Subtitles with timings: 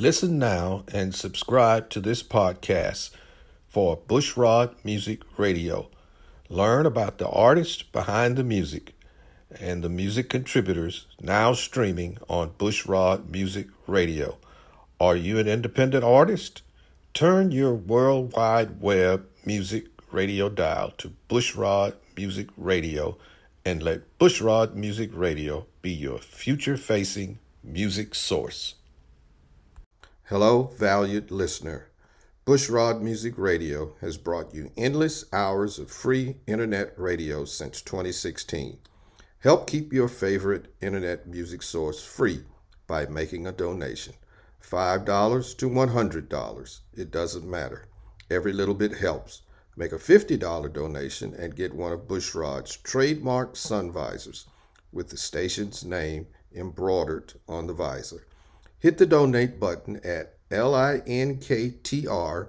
[0.00, 3.10] Listen now and subscribe to this podcast
[3.68, 5.90] for Bushrod Music Radio.
[6.48, 8.94] Learn about the artists behind the music
[9.60, 14.38] and the music contributors now streaming on Bushrod Music Radio.
[14.98, 16.62] Are you an independent artist?
[17.12, 23.18] Turn your World Wide Web music radio dial to Bushrod Music Radio
[23.66, 28.76] and let Bushrod Music Radio be your future facing music source.
[30.30, 31.88] Hello, valued listener.
[32.46, 38.78] Bushrod Music Radio has brought you endless hours of free internet radio since 2016.
[39.40, 42.44] Help keep your favorite internet music source free
[42.86, 44.14] by making a donation.
[44.62, 46.80] $5 to $100.
[46.94, 47.88] It doesn't matter.
[48.30, 49.42] Every little bit helps.
[49.76, 54.46] Make a $50 donation and get one of Bushrod's trademark sun visors
[54.92, 58.28] with the station's name embroidered on the visor.
[58.80, 62.48] Hit the donate button at linktr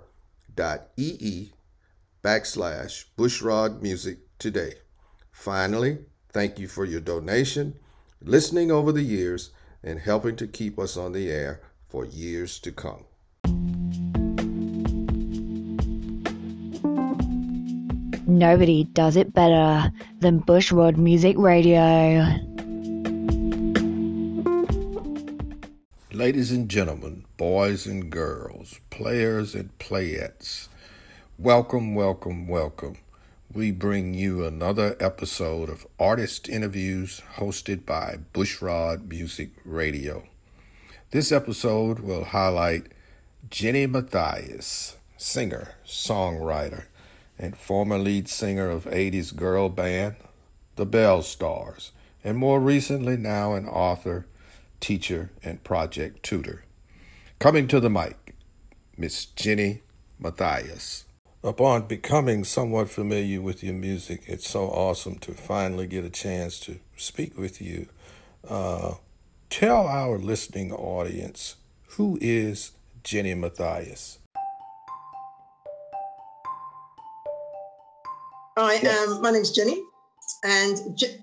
[0.56, 1.52] dot ee
[2.24, 4.76] backslash Bushrod Music today.
[5.30, 5.98] Finally,
[6.30, 7.74] thank you for your donation,
[8.22, 9.50] listening over the years,
[9.84, 13.04] and helping to keep us on the air for years to come.
[18.26, 19.92] Nobody does it better
[20.22, 22.51] than Bushrod Music Radio.
[26.22, 30.68] Ladies and gentlemen, boys and girls, players and playettes,
[31.40, 32.98] welcome, welcome, welcome.
[33.52, 40.26] We bring you another episode of Artist Interviews hosted by Bushrod Music Radio.
[41.10, 42.92] This episode will highlight
[43.50, 46.86] Jennie Matthias, singer, songwriter,
[47.40, 50.18] and former lead singer of 80s girl band
[50.76, 54.28] The Belle Stars, and more recently now an author,
[54.82, 56.66] teacher, and project tutor.
[57.40, 58.36] Coming to the mic,
[58.98, 59.82] Miss Jennie
[60.20, 61.06] Matthias.
[61.44, 66.60] Upon becoming somewhat familiar with your music, it's so awesome to finally get a chance
[66.62, 67.88] to speak with you.
[68.48, 68.96] Uh,
[69.50, 71.56] tell our listening audience
[71.98, 72.72] who is
[73.04, 74.20] Jennie Matthias?
[78.56, 79.22] I am.
[79.22, 79.82] My name's Jennie,
[80.44, 81.20] and Je-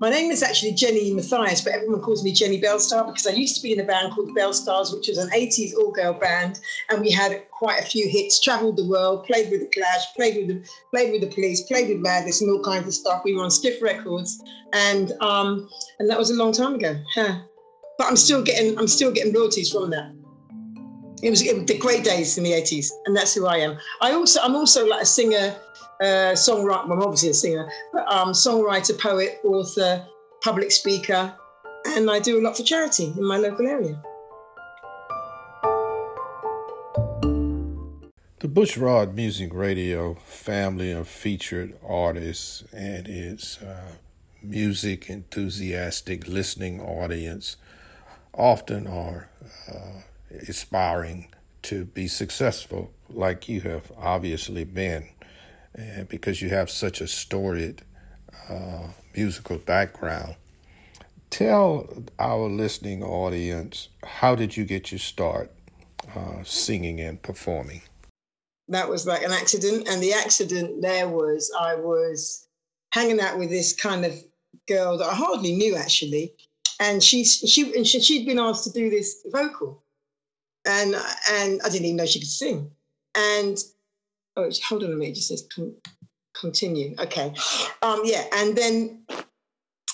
[0.00, 3.54] my name is actually Jennie Matthias, but everyone calls me Jennie Bellestar because I used
[3.56, 6.58] to be in a band called the Belle Stars, which was an 80s all-girl band,
[6.88, 8.40] and we had quite a few hits.
[8.40, 11.90] Travelled the world, played with the Clash, played with the played with the Police, played
[11.90, 13.22] with Madness, and all kinds of stuff.
[13.24, 14.42] We were on Stiff Records,
[14.72, 16.98] and um, and that was a long time ago.
[17.14, 17.42] Huh.
[17.98, 20.12] But I'm still getting I'm still getting royalties from that.
[21.22, 23.76] It was, it was the great days in the 80s, and that's who I am.
[24.00, 25.54] I also I'm also like a singer
[26.00, 30.06] uh, songwriter, I'm obviously a singer, but um, songwriter, poet, author,
[30.40, 31.34] public speaker,
[31.88, 34.02] and I do a lot for charity in my local area.
[38.38, 43.92] The Bushrod Music Radio family of featured artists and its uh,
[44.42, 47.58] music enthusiastic listening audience
[48.32, 49.28] often are
[49.70, 50.00] uh,
[50.48, 51.28] aspiring
[51.62, 55.10] to be successful, like you have obviously been
[55.74, 57.82] and because you have such a storied
[58.48, 60.36] uh, musical background.
[61.30, 61.88] Tell
[62.18, 65.52] our listening audience how did you get your start
[66.14, 67.82] uh, singing and performing?
[68.68, 72.46] That was like an accident, and the accident there was I was
[72.92, 74.14] hanging out with this kind of
[74.66, 76.34] girl that I hardly knew actually,
[76.80, 79.82] and she she and she, she'd been asked to do this vocal,
[80.66, 80.94] and
[81.30, 82.70] and I didn't even know she could sing,
[83.16, 83.58] and
[84.36, 85.48] oh, hold on a minute, it says
[86.38, 86.94] continue.
[86.98, 87.32] Okay.
[87.82, 88.24] Um, yeah.
[88.34, 89.02] And then,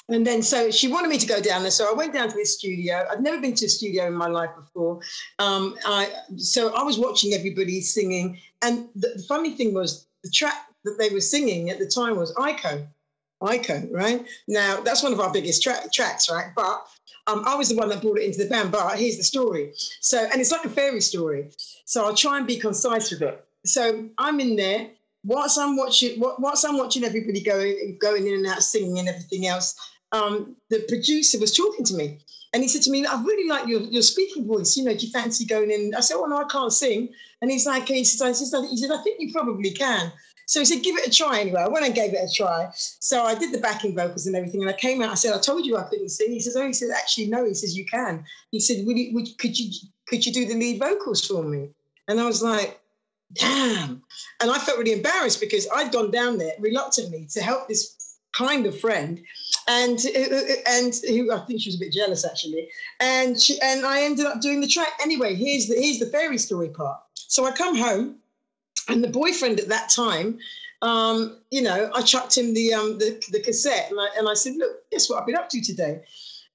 [0.09, 1.71] and then, so she wanted me to go down there.
[1.71, 3.07] So I went down to this studio.
[3.11, 5.01] I'd never been to a studio in my life before.
[5.39, 8.39] Um, I, so I was watching everybody singing.
[8.63, 12.17] And the, the funny thing was the track that they were singing at the time
[12.17, 12.87] was Iko.
[13.43, 14.25] Iko, right?
[14.49, 16.53] Now, that's one of our biggest tra- tracks, right?
[16.55, 16.87] But
[17.27, 18.71] um, I was the one that brought it into the band.
[18.71, 19.73] But here's the story.
[20.01, 21.51] So, and it's like a fairy story.
[21.85, 24.91] So I'll try and be concise with it so I'm in there.
[25.25, 29.47] Whilst I'm watching, whilst I'm watching everybody going going in and out, singing and everything
[29.47, 29.75] else,
[30.13, 32.19] um, the producer was talking to me,
[32.53, 34.77] and he said to me, "I really like your your speaking voice.
[34.77, 37.09] You know, do you fancy going in?" I said, "Oh no, I can't sing."
[37.43, 40.13] And he's like, he said, he said, I think you probably can.
[40.47, 41.61] So he said, give it a try anyway.
[41.61, 42.71] I went and gave it a try.
[42.75, 44.63] So I did the backing vocals and everything.
[44.63, 46.31] And I came out, I said, I told you I couldn't sing.
[46.31, 47.45] He says, oh, he said, actually, no.
[47.45, 48.25] He says, you can.
[48.53, 49.71] He said, would you, would, could you
[50.07, 51.71] could you do the lead vocals for me?
[52.07, 52.81] And I was like,
[53.33, 54.03] damn.
[54.41, 57.97] And I felt really embarrassed because I'd gone down there reluctantly to help this
[58.37, 59.21] kind of friend,
[59.69, 59.99] and
[60.67, 62.69] and who I think she was a bit jealous actually,
[63.01, 65.35] and she, and I ended up doing the track anyway.
[65.35, 67.01] Here's the here's the fairy story part.
[67.15, 68.17] So I come home,
[68.89, 70.39] and the boyfriend at that time.
[70.83, 74.35] Um, you know, I chucked him the um, the, the cassette and I, and I
[74.35, 76.03] said, look, guess what I've been up to today?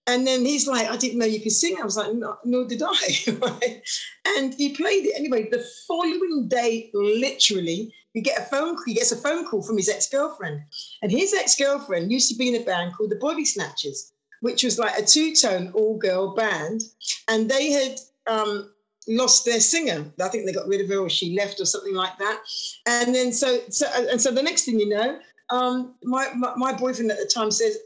[0.08, 1.78] And then he's like, I didn't know you could sing.
[1.80, 3.82] I was like, no, nor did I.
[4.38, 5.48] and he played it anyway.
[5.50, 8.76] The following day, literally, he get a phone.
[8.86, 10.62] He gets a phone call from his ex girlfriend,
[11.02, 14.12] and his ex girlfriend used to be in a band called the Bodysnatchers,
[14.42, 16.82] which was like a two tone all girl band,
[17.30, 18.72] and they had um,
[19.08, 20.12] lost their singer.
[20.20, 22.42] I think they got rid of her, or she left, or something like that.
[22.88, 25.20] And then so so and so the next thing you know,
[25.50, 27.78] um, my, my my boyfriend at the time says,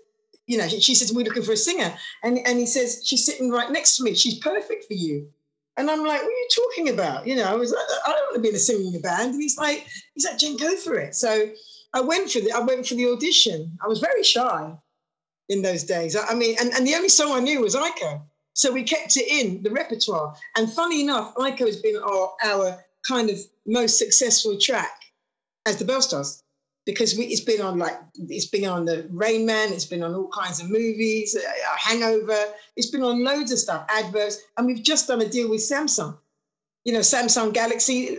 [0.48, 1.94] you know, she says, We're looking for a singer.
[2.24, 4.14] And, and he says, She's sitting right next to me.
[4.16, 5.28] She's perfect for you.
[5.78, 7.28] And I'm like, What are you talking about?
[7.28, 9.34] You know, I was like, I don't want to be in a singing band.
[9.34, 11.16] And he's like, he's like, Jen, go for it.
[11.16, 11.50] So
[11.94, 13.78] I went for the I went for the audition.
[13.84, 14.74] I was very shy
[15.50, 16.16] in those days.
[16.16, 18.22] I, I mean, and, and the only song I knew was Iko.
[18.54, 20.34] So we kept it in the repertoire.
[20.56, 23.38] And funny enough, Iko has been our, our kind of
[23.68, 25.02] most successful track
[25.66, 26.42] as the Belle Stars
[26.86, 27.98] because we, it's been on like
[28.30, 32.38] it's been on the Rain Man, it's been on all kinds of movies, uh, Hangover,
[32.76, 36.18] it's been on loads of stuff, adverts, and we've just done a deal with Samsung,
[36.84, 38.18] you know, Samsung Galaxy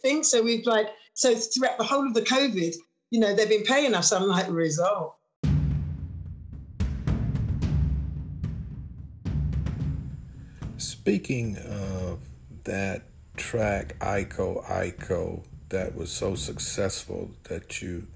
[0.00, 0.24] thing.
[0.24, 2.74] So we've like so throughout the whole of the COVID,
[3.10, 4.12] you know, they've been paying us.
[4.12, 5.14] I'm like result.
[10.78, 12.18] Speaking of
[12.64, 13.04] that
[13.36, 15.44] track, Ico Iko
[15.76, 18.06] that was so successful that you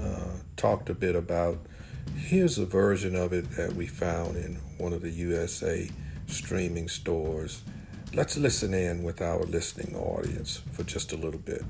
[0.00, 1.58] uh, talked a bit about.
[2.16, 5.90] Here's a version of it that we found in one of the USA
[6.26, 7.64] streaming stores.
[8.14, 11.62] Let's listen in with our listening audience for just a little bit.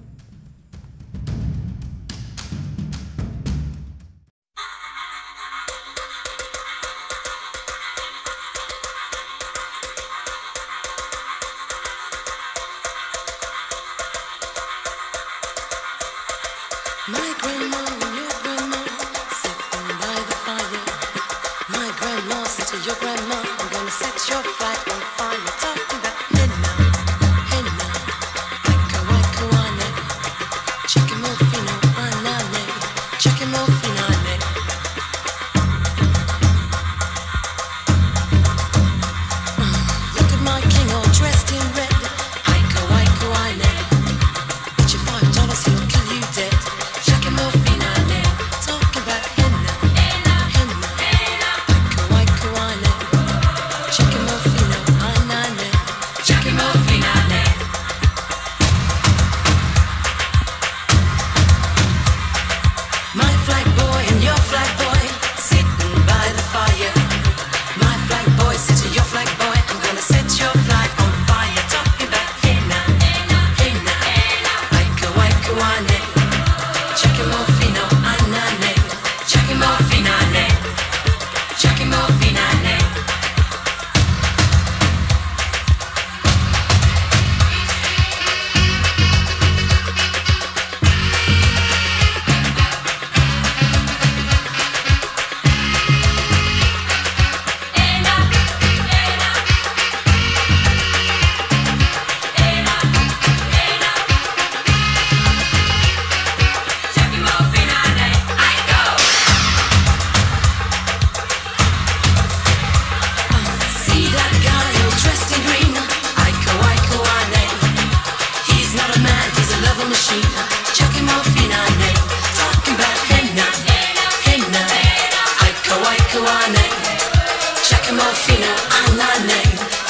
[128.03, 128.51] Jackimofina,
[128.83, 129.43] Anane,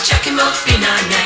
[0.05, 1.22] Jackimofina, Anane.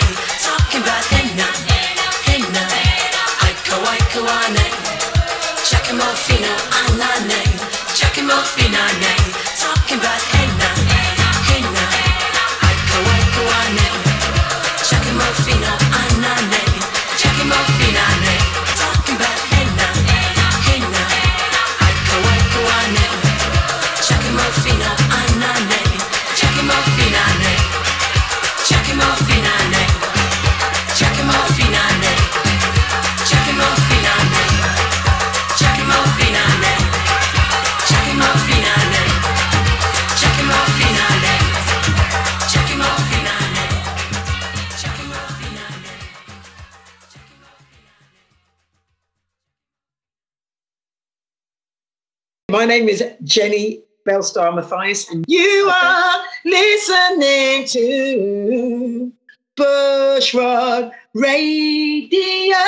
[52.77, 55.87] Name is Jennie Bellestar Matthias, and you okay.
[55.87, 59.13] are listening to
[59.57, 62.59] Bushrod Radio.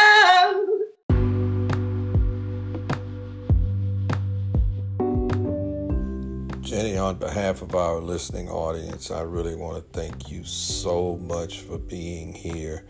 [6.63, 11.61] Jennie, on behalf of our listening audience, I really want to thank you so much
[11.61, 12.87] for being here.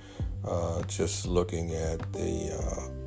[0.47, 2.98] Uh, just looking at the, uh,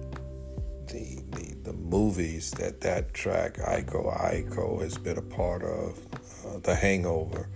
[0.91, 6.00] the, the the movies that that track Iko Iko has been a part of,
[6.45, 7.50] uh, The Hangover,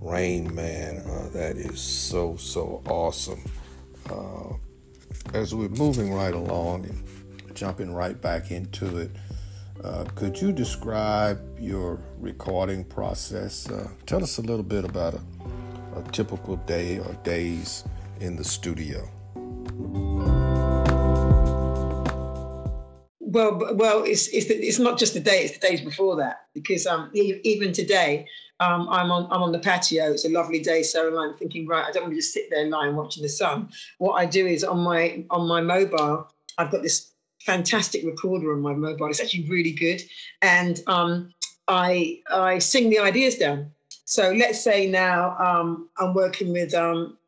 [0.00, 3.42] Rain Man, uh, that is so so awesome.
[4.10, 4.54] Uh,
[5.32, 9.10] as we're moving right along and jumping right back into it.
[9.82, 13.68] Uh, could you describe your recording process?
[13.68, 15.20] Uh, tell us a little bit about a,
[15.98, 17.84] a typical day or days
[18.20, 19.08] in the studio.
[23.34, 26.46] Well, well, it's it's, the, it's not just the day; it's the days before that.
[26.54, 28.28] Because um, even today,
[28.60, 30.12] um, I'm on I'm on the patio.
[30.12, 32.64] It's a lovely day, so I'm thinking, right, I don't want to just sit there
[32.68, 33.70] lying watching the sun.
[33.98, 37.10] What I do is on my on my mobile, I've got this
[37.40, 39.08] fantastic recorder on my mobile.
[39.08, 40.00] It's actually really good,
[40.40, 41.34] and um,
[41.66, 43.72] I I sing the ideas down.
[44.04, 47.18] So let's say now um, I'm working with um,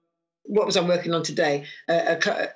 [0.45, 1.65] what was I working on today?
[1.89, 2.47] Uh, uh,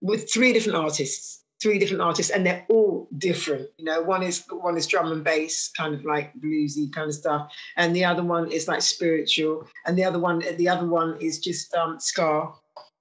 [0.00, 3.68] with three different artists, three different artists, and they're all different.
[3.78, 7.14] You know, one is one is drum and bass, kind of like bluesy kind of
[7.14, 11.16] stuff, and the other one is like spiritual, and the other one the other one
[11.20, 12.52] is just um, ska.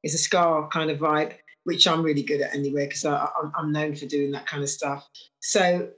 [0.04, 1.34] It's a ska kind of vibe
[1.68, 5.06] which I'm really good at anyway, because I'm known for doing that kind of stuff.
[5.42, 5.90] So,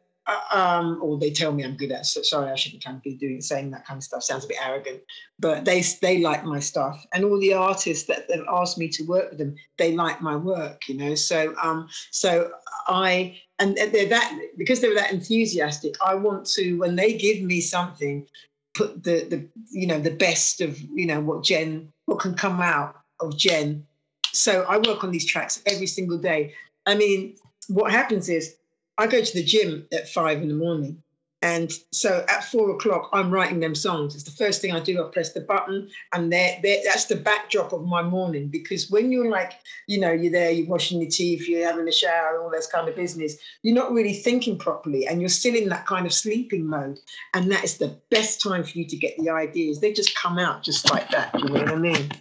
[0.52, 2.06] um, or they tell me I'm good at.
[2.06, 4.24] So sorry, I shouldn't be doing saying that kind of stuff.
[4.24, 5.02] Sounds a bit arrogant,
[5.40, 9.04] but they they like my stuff, and all the artists that have asked me to
[9.04, 10.88] work with them, they like my work.
[10.88, 12.52] You know, so um, so
[12.88, 15.96] I and they're that because they're that enthusiastic.
[16.06, 18.26] I want to when they give me something,
[18.74, 22.62] put the the you know the best of you know what Jen what can come
[22.62, 23.86] out of Jen
[24.34, 26.54] so I work on these tracks every single day.
[26.86, 27.36] I mean,
[27.68, 28.56] what happens is
[29.00, 31.02] I go to the gym at five in the morning.
[31.42, 34.14] And so at four o'clock, I'm writing them songs.
[34.14, 35.02] It's the first thing I do.
[35.02, 38.50] I press the button, and there, that's the backdrop of my morning.
[38.50, 39.54] Because when you're like,
[39.88, 42.90] you know, you're there, you're washing your teeth, you're having a shower, all this kind
[42.90, 46.68] of business, you're not really thinking properly, and you're still in that kind of sleeping
[46.68, 47.00] mode.
[47.34, 49.80] And that is the best time for you to get the ideas.
[49.80, 51.34] They just come out just like that.
[51.40, 52.12] You know what I mean?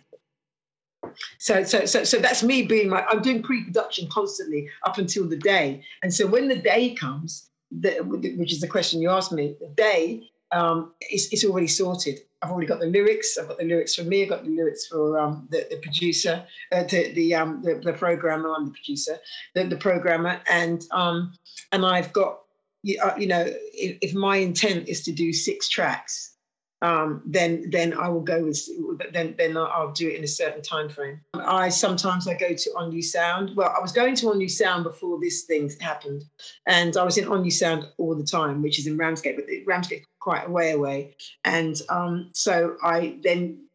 [1.38, 5.37] So, so, so, so that's me being like, I'm doing pre-production constantly up until the
[5.37, 5.83] day.
[6.03, 9.69] And so when the day comes, the, which is the question you asked me, the
[9.69, 12.21] day um, it's, it's already sorted.
[12.41, 13.37] I've already got the lyrics.
[13.37, 14.23] I've got the lyrics for me.
[14.23, 17.93] I've got the lyrics for um, the, the producer, uh, the the, um, the, the
[17.93, 18.55] programmer.
[18.55, 19.19] I'm the producer,
[19.55, 21.35] the, the programmer, and um,
[21.73, 22.41] and I've got
[22.83, 26.37] you, uh, know if, if my intent is to do six tracks,
[26.80, 28.68] um, then then I will go with
[29.12, 31.20] then then I'll do it in a certain time frame.
[31.35, 33.56] I sometimes I go to On-U Sound.
[33.56, 36.25] Well, I was going to On-U Sound before this thing happened,
[36.66, 40.04] and I was in On-U Sound all the time, which is in Ramsgate, but Ramsgate
[40.20, 43.66] quite a way away, and um, so I then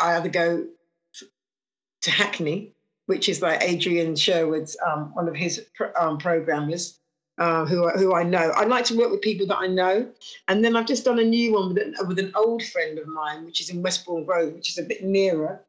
[0.00, 0.66] I either go
[2.02, 2.74] to Hackney,
[3.06, 5.66] which is like Adrian Sherwood's um, one of his
[5.98, 7.00] um, programmers,
[7.38, 8.52] uh, who who I know.
[8.54, 10.08] I like to work with people that I know,
[10.48, 13.06] and then I've just done a new one with an, with an old friend of
[13.06, 15.60] mine, which is in Westbourne Grove, which is a bit nearer,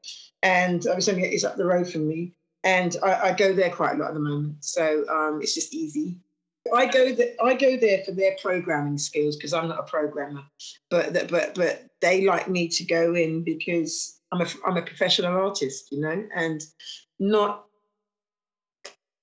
[0.44, 3.96] and I was it's up the road from me, and I, I go there quite
[3.96, 6.18] a lot at the moment, so um, it's just easy.
[6.74, 10.44] I go there, I go there for their programming skills because I'm not a programmer,
[10.90, 15.36] but but but they like me to go in because I'm a I'm a professional
[15.36, 16.64] artist, you know, and
[17.20, 17.66] not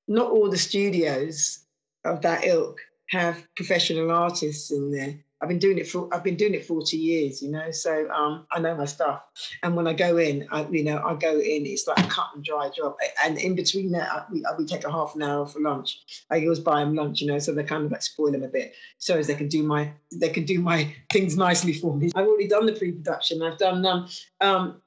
[0.09, 1.62] not all the studios
[2.05, 2.79] of that ilk
[3.11, 5.15] have professional artists in there.
[5.43, 8.47] I've been doing it for I've been doing it 40 years, you know, so um,
[8.53, 9.25] I know my stuff.
[9.65, 12.29] And when I go in, I, you know, I go in, it's like a cut
[12.37, 12.95] and dry job.
[13.25, 16.01] And in between that, I, we, we take a half an hour for lunch.
[16.31, 18.49] I always buy them lunch, you know, so they kind of like spoil them a
[18.49, 22.11] bit, so as they can do my they can do my things nicely for me.
[22.15, 23.43] I've already done the pre-production.
[23.43, 24.09] I've done um,
[24.41, 24.81] um,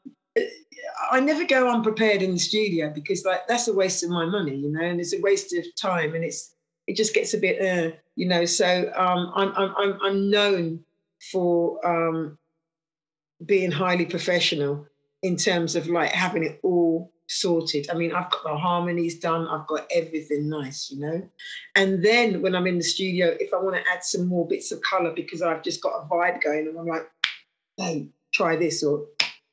[1.12, 4.56] I never go unprepared in the studio because like that's a waste of my money,
[4.56, 6.55] you know, and it's a waste of time, and it's
[6.88, 8.46] it just gets a bit, uh, you know.
[8.46, 10.84] So um, I'm, I'm, I'm known
[11.32, 12.38] for um,
[13.46, 14.86] being highly professional
[15.24, 17.90] in terms of like having it all sorted.
[17.90, 21.28] I mean, I've got the harmonies done, I've got everything nice, you know.
[21.76, 24.72] And then when I'm in the studio, if I want to add some more bits
[24.72, 27.10] of color because I've just got a vibe going, and I'm like,
[27.78, 29.06] hey, try this or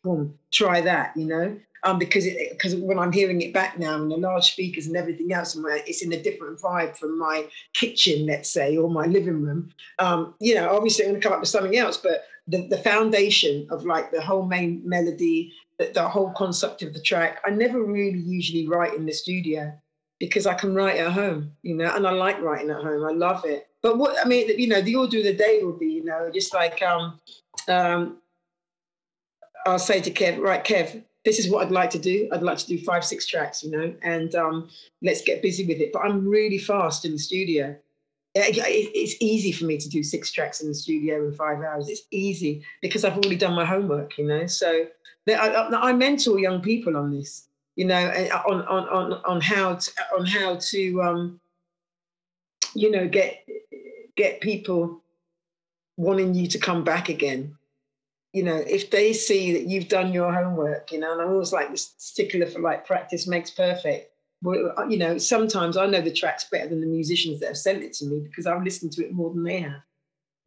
[0.02, 1.58] boom, try that, you know.
[1.84, 5.32] Um, because because when I'm hearing it back now and the large speakers and everything
[5.32, 9.42] else, and it's in a different vibe from my kitchen, let's say, or my living
[9.42, 9.70] room.
[9.98, 12.78] Um, you know, obviously I'm going to come up with something else, but the, the
[12.78, 17.50] foundation of like the whole main melody, the, the whole concept of the track, I
[17.50, 19.72] never really usually write in the studio
[20.20, 23.04] because I can write at home, you know, and I like writing at home.
[23.04, 23.66] I love it.
[23.82, 26.30] But what I mean, you know, the order of the day will be, you know,
[26.32, 27.18] just like um,
[27.68, 28.18] um,
[29.66, 32.28] I'll say to Kev, right, Kev, this is what I'd like to do.
[32.32, 34.68] I'd like to do five, six tracks, you know, and um,
[35.02, 35.92] let's get busy with it.
[35.92, 37.76] But I'm really fast in the studio.
[38.34, 41.88] It's easy for me to do six tracks in the studio in five hours.
[41.88, 44.46] It's easy because I've already done my homework, you know.
[44.46, 44.86] So
[45.28, 48.08] I, mentor young people on this, you know,
[48.48, 51.40] on on on on how to, on how to um,
[52.74, 53.46] you know get
[54.16, 55.02] get people
[55.98, 57.54] wanting you to come back again
[58.32, 61.52] you know, if they see that you've done your homework, you know, and I'm always
[61.52, 64.10] like this stickler for like practice makes perfect.
[64.42, 67.58] Well, uh, you know, sometimes I know the tracks better than the musicians that have
[67.58, 69.82] sent it to me because I've listened to it more than they have.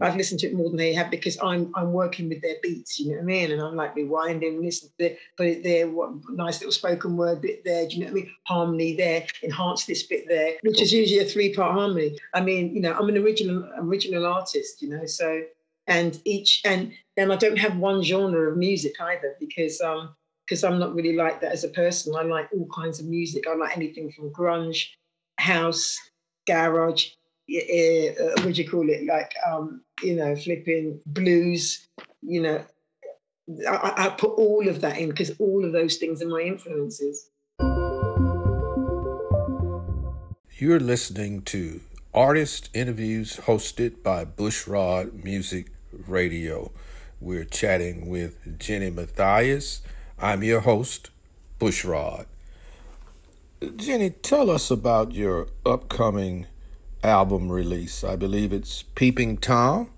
[0.02, 3.00] I've listened to it more than they have because I'm I'm working with their beats,
[3.00, 3.52] you know what I mean?
[3.52, 7.42] And I'm like rewinding, listen to it, put it there, what nice little spoken word
[7.42, 8.32] bit there, do you know what I mean?
[8.46, 12.18] Harmony there, enhance this bit there, which is usually a three-part harmony.
[12.34, 15.44] I mean, you know, I'm an original original artist, you know, so
[15.88, 20.64] and each and and I don't have one genre of music either because um because
[20.64, 22.16] I'm not really like that as a person.
[22.16, 23.46] I like all kinds of music.
[23.48, 24.90] I like anything from grunge,
[25.40, 25.98] house,
[26.46, 27.08] garage,
[27.50, 29.06] uh, what do you call it?
[29.06, 31.88] Like um, you know, flipping blues.
[32.22, 32.66] You know,
[33.70, 37.30] I, I put all of that in because all of those things are my influences.
[40.58, 41.82] You're listening to
[42.14, 45.68] artist interviews hosted by Bushrod Music
[46.08, 46.72] Radio.
[47.26, 49.82] We're chatting with Jennie Matthias.
[50.20, 51.10] I'm your host,
[51.60, 52.28] Bushrod.
[53.78, 56.46] Jennie, tell us about your upcoming
[57.04, 58.04] album release.
[58.04, 59.90] I believe it's Peeping Tom.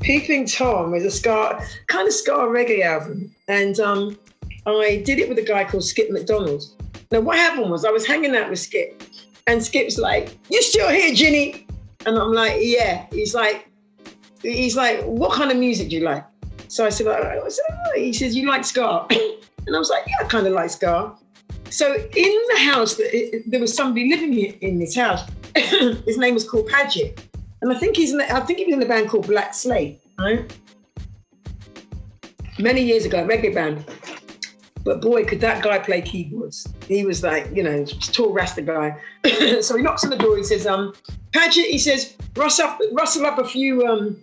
[0.00, 4.18] Peeping Tom is a ska, kind of ska reggae album, and um,
[4.66, 6.64] I did it with a guy called Skip McDonald.
[7.10, 9.02] Now, what happened was I was hanging out with Skip,
[9.46, 11.66] and Skip's like, "You still here, Ginny?"
[12.06, 13.68] And I'm like, "Yeah." He's like,
[14.42, 16.24] "He's like, what kind of music do you like?"
[16.68, 17.92] So I said, I said oh.
[17.96, 21.14] "He says you like ska," and I was like, "Yeah, I kind of like ska."
[21.70, 23.00] So in the house,
[23.46, 25.22] there was somebody living in this house.
[26.06, 27.20] His name was called Paget,
[27.62, 30.00] and I think he's in, I think he was in a band called Black Slate,
[30.18, 30.52] right?
[32.58, 33.84] Many years ago, a reggae band.
[34.84, 36.68] But boy, could that guy play keyboards.
[36.86, 38.96] He was like, you know, tall, Rasta guy.
[39.62, 40.36] so he knocks on the door.
[40.36, 40.94] He says, um,
[41.32, 44.16] Paget, he says, rustle up, rustle up a few um,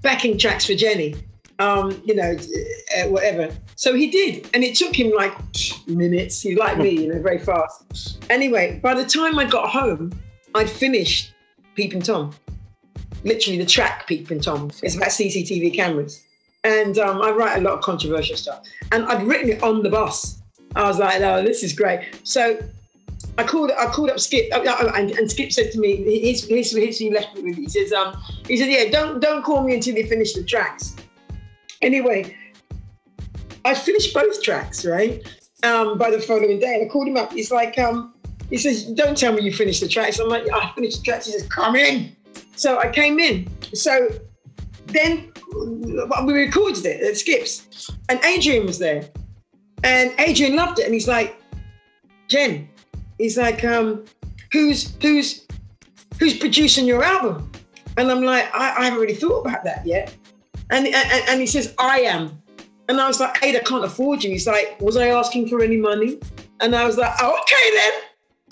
[0.00, 1.16] backing tracks for Jennie.
[1.58, 2.36] Um, you know,
[2.96, 3.54] uh, whatever.
[3.76, 5.32] So he did, and it took him like
[5.86, 6.40] minutes.
[6.40, 8.24] He like me, you know, very fast.
[8.30, 10.12] Anyway, by the time I got home,
[10.54, 11.34] I'd finished
[11.74, 12.32] Peeping Tom.
[13.22, 14.72] Literally, the track Peeping Tom.
[14.82, 16.24] It's about CCTV cameras
[16.64, 18.62] and um, I write a lot of controversial stuff.
[18.92, 20.42] And I'd written it on the bus.
[20.74, 22.58] I was like, "Oh, this is great." So
[23.38, 23.72] I called.
[23.78, 27.10] I called up Skip, uh, uh, and, and Skip said to me, "He's, he's, he
[27.10, 30.06] left me with." He says, "Um, he said, yeah, don't don't call me until you
[30.06, 30.96] finish the tracks."
[31.82, 32.36] Anyway,
[33.64, 35.26] I finished both tracks right
[35.62, 37.32] um, by the following day, and I called him up.
[37.32, 38.14] He's like, um,
[38.50, 41.26] he says, "Don't tell me you finished the tracks." I'm like, "I finished the tracks."
[41.26, 42.14] He says, "Come in."
[42.56, 43.48] So I came in.
[43.74, 44.08] So
[44.92, 45.32] then
[46.24, 49.08] we recorded it at Skips, and Adrian was there,
[49.84, 51.40] and Adrian loved it, and he's like,
[52.28, 52.68] Jen,
[53.18, 54.04] he's like, um,
[54.52, 55.46] who's who's
[56.18, 57.50] who's producing your album?
[57.96, 60.14] And I'm like, I, I haven't really thought about that yet.
[60.70, 62.42] And, and and he says, I am.
[62.88, 64.30] And I was like, I can't afford you.
[64.30, 66.18] He's like, was I asking for any money?
[66.60, 67.92] And I was like, oh, okay then.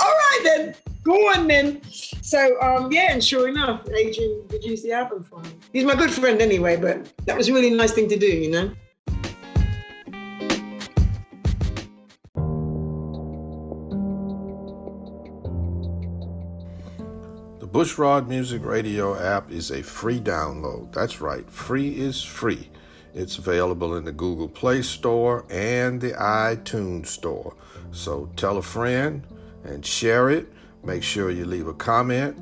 [0.00, 0.74] All right then.
[1.02, 1.80] Go on then.
[1.90, 5.50] So um, yeah, and sure enough, Adrian produced the album for me.
[5.72, 8.50] He's my good friend anyway, but that was a really nice thing to do, you
[8.50, 8.70] know.
[17.60, 20.92] The Bushrod Music Radio app is a free download.
[20.92, 22.68] That's right, free is free.
[23.14, 27.56] It's available in the Google Play Store and the iTunes Store.
[27.90, 29.26] So tell a friend
[29.64, 32.36] and share it Make sure you leave a comment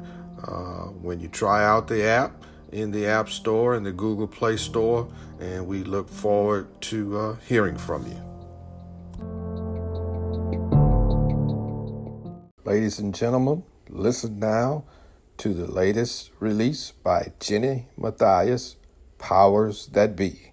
[0.44, 4.56] uh, when you try out the app in the App Store and the Google Play
[4.56, 5.08] Store,
[5.40, 8.22] and we look forward to uh, hearing from you.
[12.64, 14.84] Ladies and gentlemen, listen now
[15.38, 18.76] to the latest release by Jennie Matthias,
[19.18, 20.47] powers that be.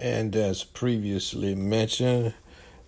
[0.00, 2.32] And as previously mentioned,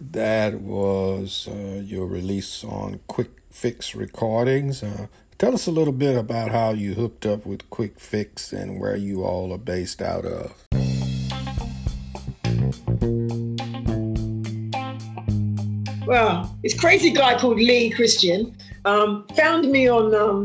[0.01, 4.83] that was uh, your release on Quick Fix Recordings.
[4.83, 8.97] Uh, tell us a little bit about how you hooked up with Quickfix and where
[8.97, 10.55] you all are based out of.
[16.07, 20.45] Well, this crazy guy called Lee Christian um, found me on um,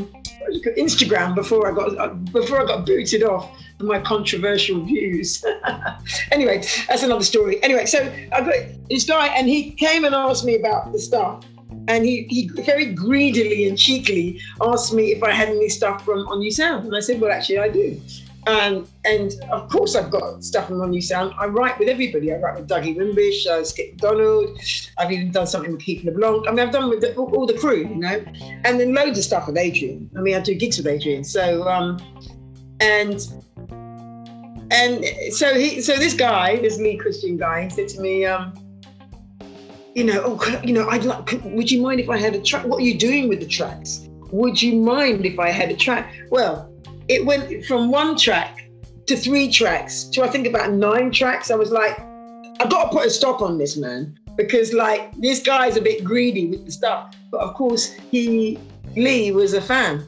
[0.77, 5.44] Instagram before I got uh, before I got booted off my controversial views.
[6.32, 7.62] anyway, that's another story.
[7.63, 11.46] Anyway, so I got this guy, and he came and asked me about the stuff.
[11.90, 16.28] And he, he very greedily and cheekily asked me if I had any stuff from
[16.28, 16.86] On-U Sound.
[16.86, 18.02] And I said, well, actually, I do.
[18.46, 21.34] Um, and of course, I've got stuff from On-U Sound.
[21.38, 22.34] I write with everybody.
[22.34, 24.60] I write with Dougie Wimbish, uh, Skip McDonald.
[24.98, 26.48] I've even done something with Keith LeBlanc.
[26.48, 28.24] I mean, I've done with the, all, all, the crew, you know,
[28.66, 30.10] and then loads of stuff with Adrian.
[30.18, 31.24] I mean, I do gigs with Adrian.
[31.24, 32.00] So, um,
[32.80, 33.28] and
[34.78, 38.54] and so he, so this guy, this Lee Christian guy, he said to me, um,
[39.96, 41.42] you know, oh, you know, I'd like.
[41.44, 42.66] Would you mind if I had a track?
[42.66, 44.08] What are you doing with the tracks?
[44.32, 46.13] Would you mind if I had a track?
[46.30, 46.72] Well,
[47.08, 48.70] it went from one track
[49.08, 51.50] to three tracks to I think about nine tracks.
[51.50, 52.00] I was like,
[52.60, 56.04] I've got to put a stop on this man because like this guy's a bit
[56.04, 57.16] greedy with the stuff.
[57.32, 58.60] But of course, he
[58.96, 60.08] Lee was a fan.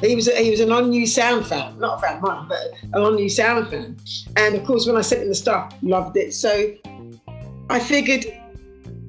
[0.00, 2.60] He was he was an On-U Sound fan, not a fan of mine, but
[2.94, 3.96] an On-U Sound fan.
[4.36, 6.32] And of course, when I sent him the stuff, loved it.
[6.34, 6.74] So
[7.68, 8.26] I figured,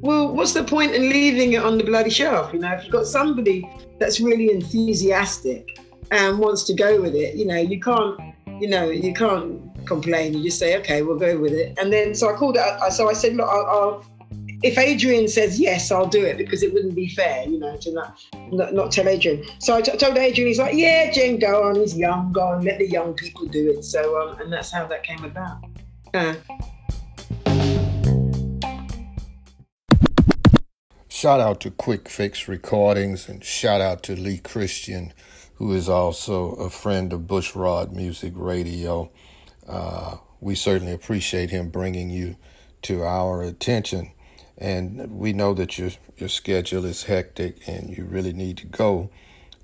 [0.02, 2.54] well, what's the point in leaving it on the bloody shelf?
[2.54, 5.80] You know, if you've got somebody that's really enthusiastic
[6.12, 8.20] and wants to go with it, you know, you can't,
[8.60, 10.34] you know, you can't complain.
[10.34, 11.78] You just say, okay, we'll go with it.
[11.80, 12.94] And then, so I called it.
[12.94, 14.06] So I said, look, I'll, I'll
[14.64, 17.92] if Adrian says yes, I'll do it because it wouldn't be fair, you know, to
[17.94, 18.22] not
[18.52, 19.44] not, not tell Adrian.
[19.60, 21.76] So I t- told Adrian, he's like, yeah, Jen, go on.
[21.76, 23.84] He's young, go on, let the young people do it.
[23.84, 25.64] So, um, and that's how that came about.
[26.14, 26.36] Uh.
[31.08, 35.14] Shout out to Quickfix Recordings and shout out to Lee Christian
[35.62, 39.12] who is also a friend of Bushrod Music Radio.
[39.68, 42.36] Uh, we certainly appreciate him bringing you
[42.82, 44.12] to our attention.
[44.62, 49.10] And we know that your, your schedule is hectic and you really need to go.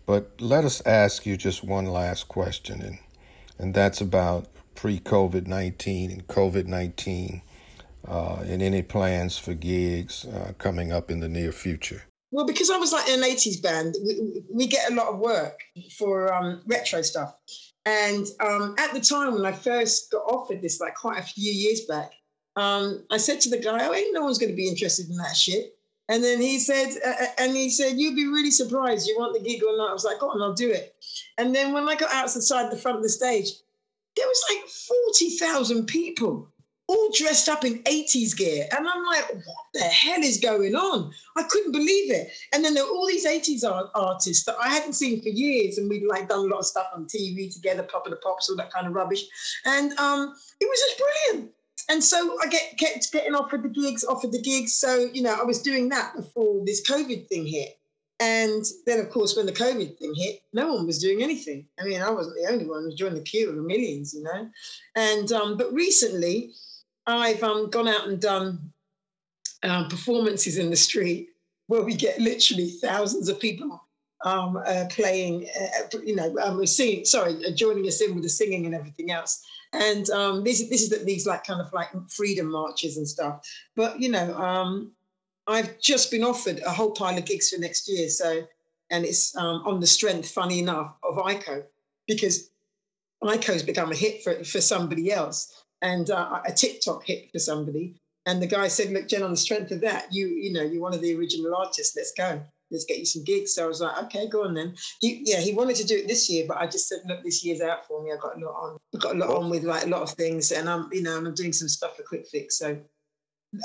[0.08, 2.98] But let us ask you just one last question, and,
[3.60, 7.42] and that's about pre COVID 19 and COVID 19
[8.08, 12.04] uh, and any plans for gigs uh, coming up in the near future.
[12.32, 15.20] Well, because I was like in an 80s band, we, we get a lot of
[15.20, 15.60] work
[15.98, 17.36] for um, retro stuff.
[17.86, 21.52] And um, at the time when I first got offered this, like quite a few
[21.52, 22.12] years back,
[22.58, 25.18] um, I said to the guy, "Oh, ain't no one's going to be interested in
[25.18, 25.78] that shit."
[26.10, 29.08] And then he said, uh, uh, and he said, "You'd be really surprised.
[29.08, 30.96] You want the gig or not?" I was like, "Go on, I'll do it."
[31.38, 33.52] And then when I got outside the front of the stage,
[34.16, 36.52] there was like forty thousand people
[36.88, 38.66] all dressed up in 80s gear.
[38.72, 41.12] And I'm like, what the hell is going on?
[41.36, 42.32] I couldn't believe it.
[42.54, 45.78] And then there were all these 80s art- artists that I hadn't seen for years.
[45.78, 48.50] And we'd like done a lot of stuff on TV together, Top of the Pops,
[48.50, 49.26] all that kind of rubbish.
[49.66, 51.52] And um, it was just brilliant.
[51.90, 54.74] And so I get kept getting offered the gigs, offered the gigs.
[54.74, 57.80] So, you know, I was doing that before this COVID thing hit.
[58.20, 61.68] And then, of course, when the COVID thing hit, no one was doing anything.
[61.80, 64.14] I mean, I wasn't the only one who was joining the queue of the millions,
[64.14, 64.50] you know.
[64.96, 66.52] And um, but recently,
[67.06, 68.74] I've um, gone out and done
[69.64, 71.30] um, performances in the street
[71.68, 73.82] where we get literally thousands of people
[74.26, 78.30] um, uh, playing, uh, you know, um, singing, sorry, uh, joining us in with the
[78.30, 79.46] singing and everything else.
[79.80, 83.48] And um, this, this is these like kind of like freedom marches and stuff.
[83.76, 84.92] But, you know, um,
[85.48, 88.10] I've just been offered a whole pile of gigs for next year.
[88.10, 88.44] So,
[88.90, 91.64] and it's um, on the strength, funny enough, of Iko,
[92.08, 92.50] because
[93.24, 97.96] Iko's become a hit for, for somebody else and uh, a TikTok hit for somebody.
[98.26, 100.82] And the guy said, "Look, Jen, on the strength of that, you you know you're
[100.82, 101.96] one of the original artists.
[101.96, 102.42] Let's go.
[102.72, 105.40] Let's get you some gigs." So I was like, "Okay, go on then." He, yeah,
[105.40, 107.88] he wanted to do it this year, but I just said, "Look, this year's out
[107.88, 108.12] for me.
[108.12, 108.78] I've got a lot on.
[108.94, 111.18] I've got a lot on with like a lot of things, and I'm you know
[111.18, 112.80] I'm doing some stuff for Quickfix." So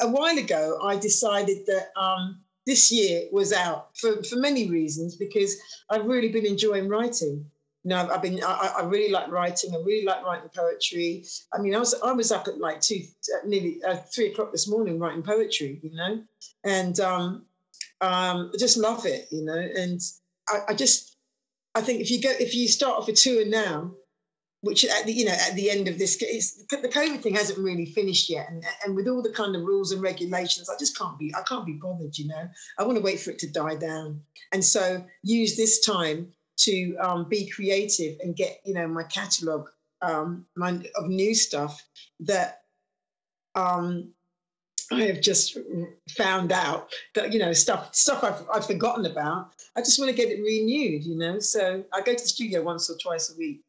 [0.00, 5.16] a while ago, I decided that um, this year was out for for many reasons
[5.16, 5.56] because
[5.90, 7.46] I've really been enjoying writing
[7.84, 9.74] you know, I've, I've been, I, I, really like writing.
[9.74, 11.24] I really like writing poetry.
[11.52, 13.00] I mean, I was, I was up at like two,
[13.34, 16.22] uh, nearly uh, three o'clock this morning writing poetry, you know,
[16.64, 17.44] and um,
[18.02, 19.54] um, I just love it, you know.
[19.54, 20.00] And
[20.48, 21.16] I, I just,
[21.74, 23.92] I think if you go, if you start off a tour now,
[24.60, 27.86] which at the, you know, at the end of this, the COVID thing hasn't really
[27.86, 31.18] finished yet, and, and with all the kind of rules and regulations, I just can't
[31.18, 32.48] be, I can't be bothered, you know.
[32.78, 34.20] I want to wait for it to die down,
[34.52, 39.68] and so use this time to um, be creative and get you know my catalog
[40.02, 41.84] um, of new stuff
[42.20, 42.62] that
[43.54, 44.12] um,
[44.92, 45.58] I have just
[46.16, 49.52] found out that you know stuff stuff I've, I've forgotten about.
[49.76, 51.38] I just want to get it renewed, you know.
[51.38, 53.62] So I go to the studio once or twice a week.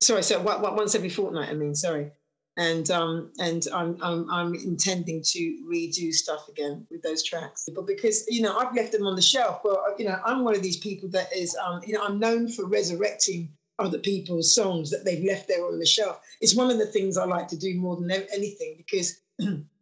[0.00, 1.50] Sorry, so once every fortnight.
[1.50, 2.10] I mean, sorry
[2.56, 7.68] and um, and I'm, I'm, I'm intending to redo stuff again with those tracks.
[7.74, 9.60] But because you know I've left them on the shelf.
[9.64, 12.48] Well, you know I'm one of these people that is um, you know I'm known
[12.48, 16.20] for resurrecting other people's songs that they've left there on the shelf.
[16.40, 19.22] It's one of the things I like to do more than anything because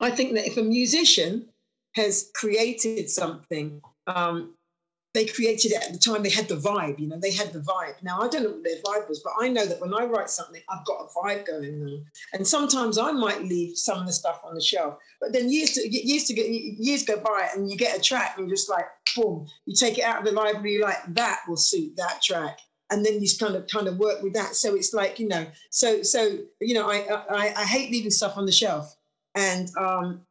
[0.00, 1.48] I think that if a musician
[1.94, 4.54] has created something um,
[5.14, 6.24] they created it at the time.
[6.24, 7.94] They had the vibe, you know, they had the vibe.
[8.02, 10.28] Now I don't know what their vibe was, but I know that when I write
[10.28, 12.04] something, I've got a vibe going on.
[12.32, 15.70] And sometimes I might leave some of the stuff on the shelf, but then years
[15.72, 18.68] to years to get years go by, and you get a track, and you're just
[18.68, 22.58] like, boom, you take it out of the library, like that will suit that track.
[22.90, 24.56] And then you kind of kind of work with that.
[24.56, 28.36] So it's like you know, so so you know, I I, I hate leaving stuff
[28.36, 28.96] on the shelf,
[29.34, 30.22] and um,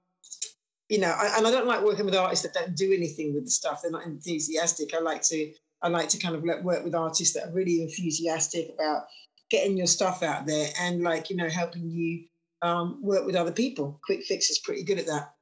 [0.90, 3.46] you know, I, and I don't like working with artists that don't do anything with
[3.46, 3.82] the stuff.
[3.82, 4.94] They're not enthusiastic.
[4.94, 8.70] I like to, I like to kind of work with artists that are really enthusiastic
[8.76, 9.06] about
[9.50, 12.26] getting your stuff out there and like, you know, helping you
[12.62, 14.00] um, work with other people.
[14.08, 15.34] Quickfix is pretty good at that.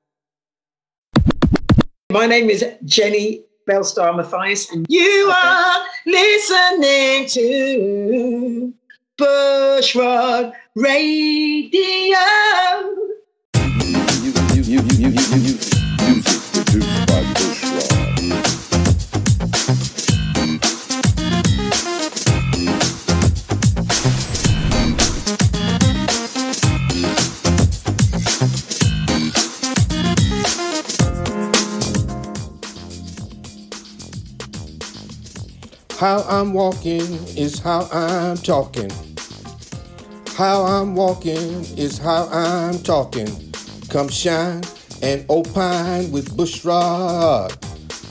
[2.11, 5.47] My name is Jennie Bellestar Matthias, and you okay.
[5.47, 8.73] are listening to
[9.17, 12.17] Bushrod Radio
[14.71, 14.79] How
[36.29, 37.01] I'm walking
[37.35, 38.89] is how I'm talking.
[40.35, 43.50] How I'm walking is how I'm talking.
[43.91, 44.63] Come shine
[45.01, 47.51] and opine with Bushrod.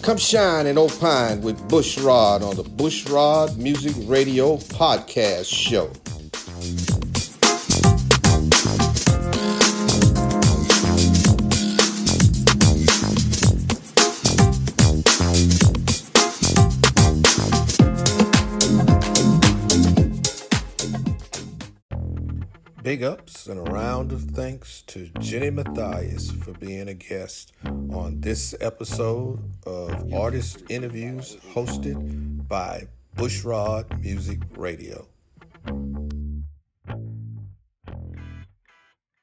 [0.02, 5.90] Come shine and opine with Bushrod on the Bushrod Music Radio Podcast Show.
[22.90, 28.20] Big ups and a round of thanks to Jennie Matthias for being a guest on
[28.20, 35.06] this episode of Artist Interviews hosted by Bushrod Music Radio.